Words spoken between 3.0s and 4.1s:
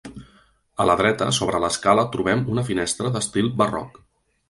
d'estil barroc.